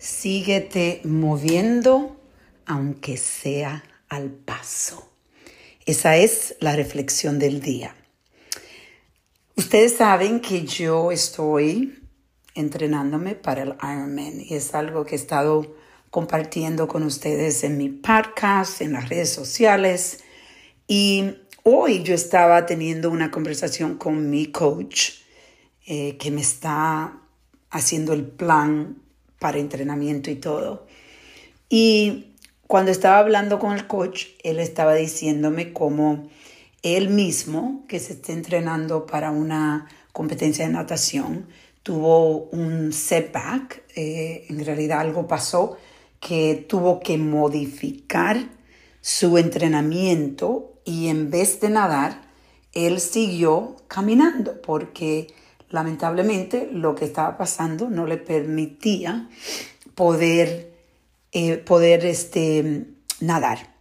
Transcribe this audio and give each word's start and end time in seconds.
Síguete 0.00 1.02
moviendo 1.04 2.18
aunque 2.64 3.18
sea 3.18 3.84
al 4.08 4.30
paso. 4.30 5.12
Esa 5.84 6.16
es 6.16 6.56
la 6.60 6.74
reflexión 6.74 7.38
del 7.38 7.60
día. 7.60 7.94
Ustedes 9.56 9.96
saben 9.96 10.40
que 10.40 10.64
yo 10.64 11.12
estoy 11.12 12.02
entrenándome 12.54 13.34
para 13.34 13.62
el 13.62 13.74
Ironman 13.82 14.40
y 14.40 14.54
es 14.54 14.74
algo 14.74 15.04
que 15.04 15.16
he 15.16 15.18
estado 15.18 15.76
compartiendo 16.08 16.88
con 16.88 17.02
ustedes 17.02 17.62
en 17.62 17.76
mi 17.76 17.90
podcast, 17.90 18.80
en 18.80 18.94
las 18.94 19.10
redes 19.10 19.30
sociales. 19.30 20.20
Y 20.88 21.34
hoy 21.62 22.02
yo 22.04 22.14
estaba 22.14 22.64
teniendo 22.64 23.10
una 23.10 23.30
conversación 23.30 23.98
con 23.98 24.30
mi 24.30 24.46
coach 24.46 25.10
eh, 25.86 26.16
que 26.16 26.30
me 26.30 26.40
está 26.40 27.20
haciendo 27.68 28.14
el 28.14 28.24
plan 28.26 29.09
para 29.40 29.58
entrenamiento 29.58 30.30
y 30.30 30.36
todo. 30.36 30.86
Y 31.68 32.36
cuando 32.68 32.92
estaba 32.92 33.18
hablando 33.18 33.58
con 33.58 33.72
el 33.72 33.88
coach, 33.88 34.26
él 34.44 34.60
estaba 34.60 34.94
diciéndome 34.94 35.72
cómo 35.72 36.28
él 36.82 37.08
mismo, 37.08 37.84
que 37.88 37.98
se 37.98 38.12
está 38.12 38.32
entrenando 38.32 39.06
para 39.06 39.32
una 39.32 39.88
competencia 40.12 40.66
de 40.66 40.72
natación, 40.72 41.48
tuvo 41.82 42.44
un 42.52 42.92
setback, 42.92 43.82
eh, 43.96 44.46
en 44.48 44.64
realidad 44.64 45.00
algo 45.00 45.26
pasó 45.26 45.76
que 46.20 46.66
tuvo 46.68 47.00
que 47.00 47.18
modificar 47.18 48.48
su 49.00 49.38
entrenamiento 49.38 50.74
y 50.84 51.08
en 51.08 51.30
vez 51.30 51.60
de 51.60 51.70
nadar, 51.70 52.22
él 52.72 53.00
siguió 53.00 53.76
caminando 53.88 54.60
porque 54.62 55.28
lamentablemente 55.70 56.68
lo 56.72 56.94
que 56.94 57.04
estaba 57.04 57.36
pasando 57.38 57.88
no 57.88 58.06
le 58.06 58.16
permitía 58.16 59.28
poder, 59.94 60.74
eh, 61.32 61.56
poder 61.56 62.04
este, 62.04 62.86
nadar. 63.20 63.74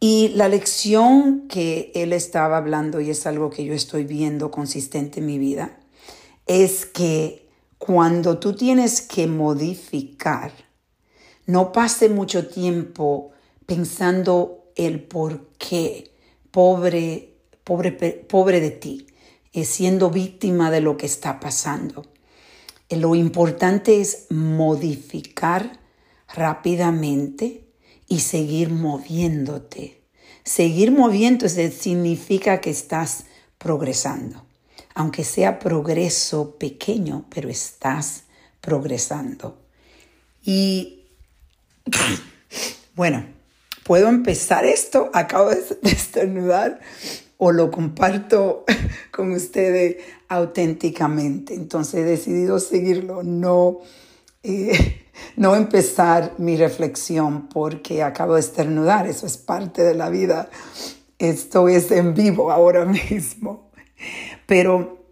Y 0.00 0.28
la 0.34 0.48
lección 0.48 1.48
que 1.48 1.92
él 1.94 2.12
estaba 2.12 2.58
hablando, 2.58 3.00
y 3.00 3.10
es 3.10 3.26
algo 3.26 3.48
que 3.48 3.64
yo 3.64 3.72
estoy 3.72 4.04
viendo 4.04 4.50
consistente 4.50 5.20
en 5.20 5.26
mi 5.26 5.38
vida, 5.38 5.78
es 6.46 6.84
que 6.84 7.48
cuando 7.78 8.38
tú 8.38 8.54
tienes 8.54 9.00
que 9.00 9.26
modificar, 9.26 10.52
no 11.46 11.72
pase 11.72 12.08
mucho 12.08 12.48
tiempo 12.48 13.30
pensando 13.66 14.64
el 14.76 15.02
por 15.02 15.48
qué, 15.58 16.10
pobre, 16.50 17.34
pobre, 17.62 17.92
pobre 17.92 18.60
de 18.60 18.70
ti 18.70 19.06
siendo 19.62 20.10
víctima 20.10 20.72
de 20.72 20.80
lo 20.80 20.96
que 20.96 21.06
está 21.06 21.38
pasando. 21.38 22.04
Eh, 22.88 22.96
lo 22.96 23.14
importante 23.14 24.00
es 24.00 24.26
modificar 24.30 25.78
rápidamente 26.34 27.68
y 28.08 28.20
seguir 28.20 28.70
moviéndote. 28.70 30.02
Seguir 30.42 30.90
moviéndose 30.90 31.70
significa 31.70 32.60
que 32.60 32.70
estás 32.70 33.24
progresando. 33.58 34.44
Aunque 34.94 35.24
sea 35.24 35.58
progreso 35.58 36.58
pequeño, 36.58 37.26
pero 37.30 37.48
estás 37.48 38.24
progresando. 38.60 39.58
Y 40.42 41.04
bueno, 42.94 43.26
puedo 43.84 44.08
empezar 44.08 44.64
esto. 44.64 45.10
Acabo 45.14 45.50
de 45.50 45.62
estornudar 45.90 46.80
o 47.38 47.52
lo 47.52 47.70
comparto 47.70 48.64
con 49.10 49.32
ustedes 49.32 49.96
auténticamente. 50.28 51.54
Entonces 51.54 51.94
he 51.94 52.04
decidido 52.04 52.58
seguirlo, 52.58 53.22
no, 53.22 53.78
eh, 54.42 55.02
no 55.36 55.54
empezar 55.54 56.34
mi 56.38 56.56
reflexión 56.56 57.48
porque 57.48 58.02
acabo 58.02 58.34
de 58.34 58.40
esternudar, 58.40 59.06
eso 59.06 59.26
es 59.26 59.36
parte 59.36 59.82
de 59.82 59.94
la 59.94 60.10
vida. 60.10 60.48
Esto 61.18 61.68
es 61.68 61.90
en 61.90 62.14
vivo 62.14 62.50
ahora 62.50 62.84
mismo. 63.10 63.70
Pero 64.46 65.04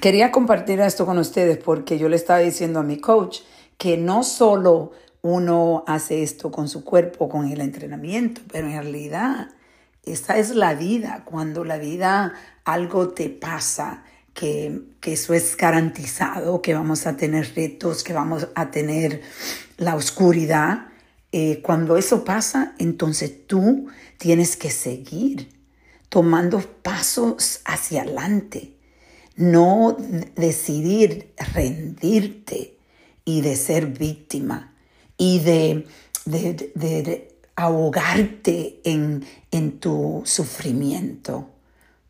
quería 0.00 0.30
compartir 0.30 0.80
esto 0.80 1.06
con 1.06 1.18
ustedes 1.18 1.58
porque 1.58 1.98
yo 1.98 2.08
le 2.08 2.16
estaba 2.16 2.40
diciendo 2.40 2.80
a 2.80 2.82
mi 2.82 2.98
coach 2.98 3.40
que 3.76 3.96
no 3.96 4.24
solo 4.24 4.92
uno 5.22 5.84
hace 5.86 6.22
esto 6.22 6.50
con 6.50 6.68
su 6.68 6.84
cuerpo, 6.84 7.28
con 7.28 7.48
el 7.48 7.60
entrenamiento, 7.60 8.40
pero 8.50 8.66
en 8.66 8.72
realidad 8.74 9.48
esta 10.04 10.38
es 10.38 10.54
la 10.54 10.74
vida, 10.74 11.22
cuando 11.24 11.64
la 11.64 11.78
vida 11.78 12.34
algo 12.64 13.10
te 13.10 13.28
pasa, 13.28 14.04
que, 14.38 14.82
eso 15.02 15.34
es 15.34 15.56
garantizado, 15.56 16.62
que 16.62 16.74
vamos 16.74 17.06
a 17.06 17.16
tener 17.16 17.54
retos, 17.54 18.04
que 18.04 18.12
vamos 18.12 18.48
a 18.54 18.70
tener 18.70 19.22
la 19.78 19.96
oscuridad. 19.96 20.88
Eh, 21.32 21.60
cuando 21.62 21.96
eso 21.96 22.24
pasa, 22.24 22.74
entonces 22.78 23.46
tú 23.46 23.88
tienes 24.18 24.56
que 24.56 24.70
seguir 24.70 25.48
tomando 26.08 26.60
pasos 26.60 27.60
hacia 27.64 28.02
adelante, 28.02 28.74
no 29.34 29.96
decidir 30.36 31.32
rendirte 31.54 32.76
y 33.24 33.40
de 33.40 33.56
ser 33.56 33.86
víctima 33.86 34.74
y 35.16 35.40
de, 35.40 35.86
de 36.26 37.37
ahogarte 37.58 38.80
en, 38.84 39.24
en 39.50 39.80
tu 39.80 40.22
sufrimiento. 40.24 41.50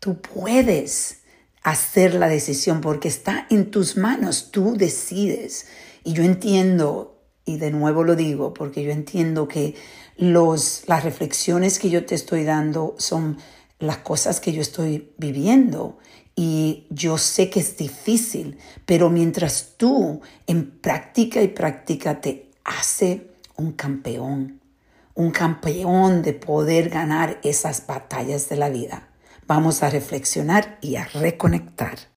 Tú 0.00 0.20
puedes 0.20 1.18
hacer 1.62 2.14
la 2.14 2.28
decisión 2.28 2.80
porque 2.80 3.06
está 3.06 3.46
en 3.48 3.70
tus 3.70 3.96
manos, 3.96 4.50
tú 4.50 4.76
decides. 4.76 5.68
Y 6.02 6.14
yo 6.14 6.24
entiendo, 6.24 7.22
y 7.44 7.58
de 7.58 7.70
nuevo 7.70 8.02
lo 8.02 8.16
digo, 8.16 8.54
porque 8.54 8.82
yo 8.82 8.90
entiendo 8.90 9.46
que 9.46 9.76
los, 10.16 10.82
las 10.88 11.04
reflexiones 11.04 11.78
que 11.78 11.90
yo 11.90 12.04
te 12.04 12.16
estoy 12.16 12.42
dando 12.42 12.96
son 12.98 13.38
las 13.78 13.98
cosas 13.98 14.40
que 14.40 14.52
yo 14.52 14.60
estoy 14.60 15.12
viviendo. 15.16 15.98
Y 16.34 16.88
yo 16.90 17.18
sé 17.18 17.50
que 17.50 17.60
es 17.60 17.76
difícil, 17.76 18.58
pero 18.84 19.10
mientras 19.10 19.74
tú 19.76 20.22
en 20.48 20.72
práctica 20.80 21.40
y 21.40 21.48
práctica 21.48 22.20
te 22.20 22.50
hace 22.64 23.28
un 23.54 23.72
campeón, 23.72 24.60
un 25.16 25.30
campeón 25.30 26.22
de 26.22 26.34
poder 26.34 26.90
ganar 26.90 27.40
esas 27.42 27.86
batallas 27.86 28.48
de 28.50 28.56
la 28.56 28.68
vida. 28.68 29.08
Vamos 29.46 29.82
a 29.82 29.90
reflexionar 29.90 30.78
y 30.82 30.96
a 30.96 31.06
reconectar. 31.06 31.98